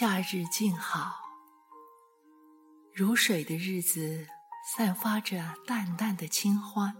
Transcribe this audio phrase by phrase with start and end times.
[0.00, 1.12] 夏日静好，
[2.94, 4.28] 如水的日子，
[4.72, 6.96] 散发着淡淡的清欢。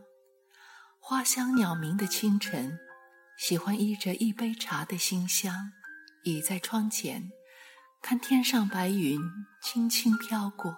[0.98, 2.77] 花香鸟鸣的清晨，
[3.38, 5.71] 喜欢依着一杯茶的馨香，
[6.24, 7.30] 倚在窗前，
[8.02, 9.21] 看天上白云
[9.62, 10.77] 轻轻飘过，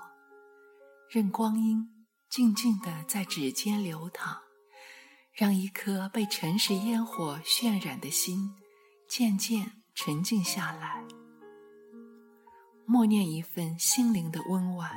[1.08, 4.36] 任光阴静静地在指尖流淌，
[5.32, 8.54] 让一颗被尘世烟火渲染的心
[9.08, 11.02] 渐渐沉静下来。
[12.90, 14.90] 默念一份心灵的温婉，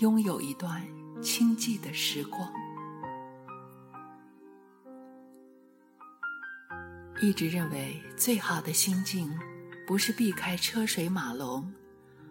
[0.00, 0.84] 拥有一段
[1.22, 2.52] 清寂的时光。
[7.22, 9.32] 一直认为最好的心境，
[9.86, 11.72] 不是避开车水马龙，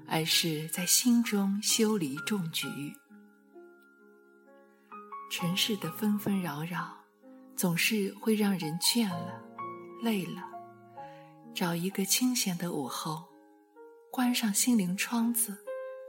[0.05, 2.67] 而是在心中修篱种菊。
[5.31, 6.93] 尘世的纷纷扰扰，
[7.55, 9.41] 总是会让人倦了、
[10.03, 10.43] 累了。
[11.55, 13.28] 找一个清闲的午后。
[14.11, 15.55] 关上心灵窗子，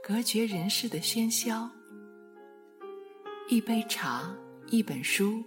[0.03, 1.69] 隔绝人世的喧嚣。
[3.47, 4.35] 一杯茶，
[4.67, 5.43] 一本书，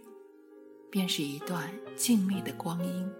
[0.88, 3.10] 便是一段静谧的光阴。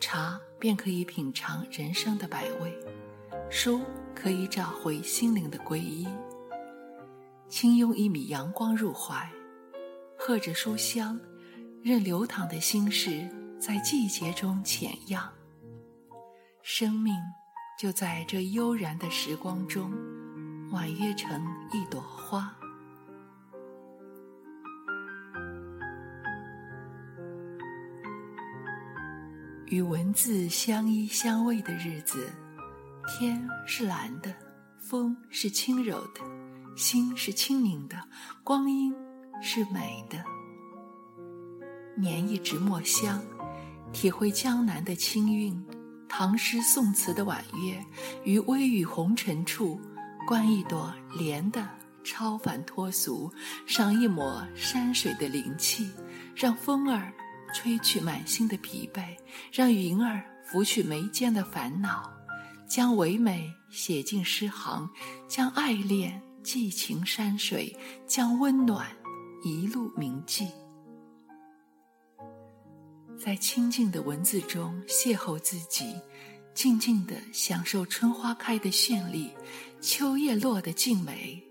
[0.00, 2.74] 茶便可以品尝人生的百味，
[3.50, 3.82] 书
[4.14, 6.08] 可以找回心灵的皈依。
[7.46, 9.30] 轻拥一米阳光入怀，
[10.16, 11.20] 喝着书香，
[11.82, 13.28] 任流淌的心事
[13.60, 15.30] 在季节中浅漾。
[16.68, 17.14] 生命
[17.78, 19.88] 就在这悠然的时光中，
[20.72, 21.40] 婉约成
[21.72, 22.52] 一朵花。
[29.66, 32.32] 与文字相依相偎的日子，
[33.06, 34.34] 天是蓝的，
[34.80, 36.20] 风是轻柔的，
[36.76, 37.96] 心是清明的，
[38.42, 38.92] 光阴
[39.40, 40.18] 是美的。
[41.96, 43.22] 捻一支墨香，
[43.92, 45.64] 体会江南的清韵。
[46.08, 47.84] 唐诗宋词的婉约，
[48.24, 49.80] 于微雨红尘处，
[50.26, 51.68] 观一朵莲的
[52.02, 53.30] 超凡脱俗，
[53.66, 55.90] 赏一抹山水的灵气，
[56.34, 57.12] 让风儿
[57.54, 59.16] 吹去满心的疲惫，
[59.52, 62.10] 让云儿拂去眉间的烦恼，
[62.66, 64.88] 将唯美写进诗行，
[65.28, 68.86] 将爱恋寄情山水，将温暖
[69.44, 70.48] 一路铭记。
[73.26, 75.96] 在清静的文字中邂逅自己，
[76.54, 79.32] 静静的享受春花开的绚丽，
[79.80, 81.42] 秋叶落的静美。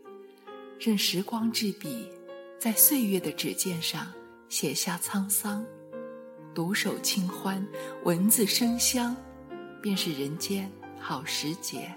[0.80, 2.08] 任时光执笔，
[2.58, 4.08] 在岁月的纸笺上
[4.48, 5.66] 写下沧桑。
[6.54, 7.68] 独守清欢，
[8.06, 9.14] 文字生香，
[9.82, 11.94] 便是人间好时节。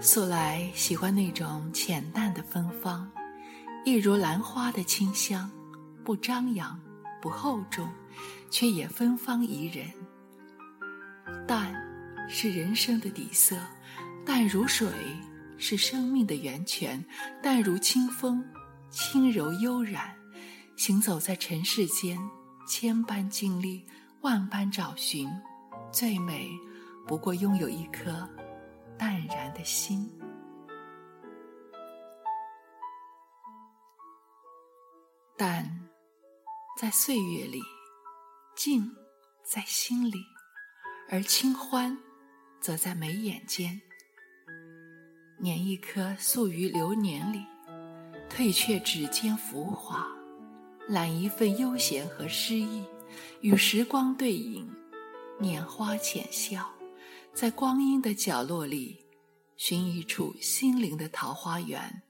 [0.00, 3.10] 素来喜欢那种浅淡的芬芳，
[3.84, 5.50] 一如兰花的清香，
[6.04, 6.78] 不张扬，
[7.20, 7.88] 不厚重，
[8.50, 9.90] 却也芬芳宜人。
[11.46, 11.74] 淡，
[12.28, 13.56] 是人生的底色；
[14.24, 14.88] 淡如水，
[15.56, 17.02] 是生命的源泉；
[17.42, 18.44] 淡如清风，
[18.90, 20.14] 轻柔悠然。
[20.76, 22.18] 行走在尘世间，
[22.68, 23.84] 千般经历，
[24.20, 25.28] 万般找寻，
[25.90, 26.50] 最美
[27.06, 28.28] 不过拥有一颗。
[28.98, 30.10] 淡然的心，
[35.36, 35.88] 淡
[36.80, 37.60] 在岁月里，
[38.56, 38.90] 静
[39.44, 40.18] 在心里，
[41.10, 41.96] 而清欢
[42.60, 43.80] 则在眉眼间。
[45.38, 47.44] 捻一颗素于流年里，
[48.30, 50.06] 褪却指尖浮华，
[50.88, 52.82] 揽一份悠闲和诗意，
[53.42, 54.66] 与时光对饮，
[55.38, 56.75] 拈花浅笑。
[57.36, 59.04] 在光阴的角落里，
[59.58, 62.02] 寻一处心灵的桃花源，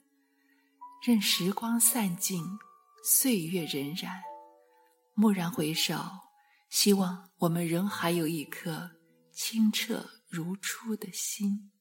[1.02, 2.44] 任时光散尽，
[3.02, 4.08] 岁月荏苒。
[5.16, 5.96] 蓦然回首，
[6.70, 8.88] 希望我们仍还有一颗
[9.32, 11.72] 清澈如初的心。